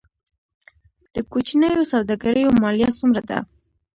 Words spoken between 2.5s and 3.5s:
مالیه څومره ده؟